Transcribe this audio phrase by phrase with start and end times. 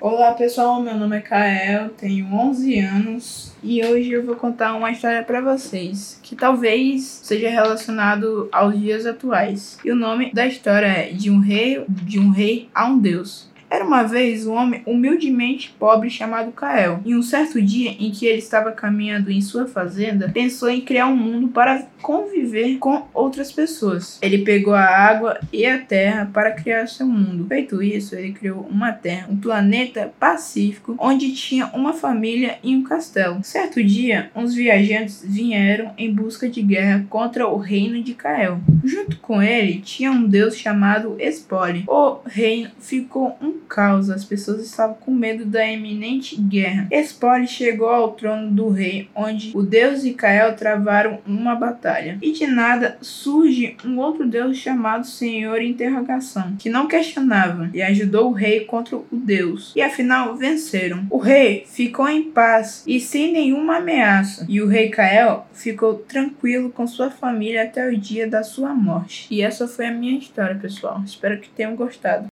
[0.00, 4.92] Olá pessoal, meu nome é Kael, tenho 11 anos e hoje eu vou contar uma
[4.92, 9.76] história para vocês que talvez seja relacionado aos dias atuais.
[9.84, 13.50] E o nome da história é De um rei, de um rei a um deus.
[13.70, 17.00] Era uma vez um homem humildemente pobre chamado Kael.
[17.04, 21.06] Em um certo dia em que ele estava caminhando em sua fazenda, pensou em criar
[21.06, 24.18] um mundo para conviver com outras pessoas.
[24.22, 27.46] Ele pegou a água e a terra para criar seu mundo.
[27.46, 32.82] Feito isso, ele criou uma terra, um planeta pacífico, onde tinha uma família e um
[32.82, 33.42] castelo.
[33.42, 38.60] Certo dia, uns viajantes vieram em busca de guerra contra o reino de Kael.
[38.82, 41.84] Junto com ele tinha um deus chamado Espole.
[41.86, 46.88] O reino ficou um caos, as pessoas estavam com medo da iminente guerra.
[46.90, 52.18] Espole chegou ao trono do rei, onde o deus e Kael travaram uma batalha.
[52.22, 58.30] E de nada surge um outro deus chamado Senhor Interrogação, que não questionava e ajudou
[58.30, 59.72] o rei contra o deus.
[59.74, 61.06] E afinal venceram.
[61.10, 64.46] O rei ficou em paz e sem nenhuma ameaça.
[64.48, 69.26] E o rei Kael ficou tranquilo com sua família até o dia da sua morte.
[69.30, 71.02] E essa foi a minha história, pessoal.
[71.04, 72.26] Espero que tenham gostado.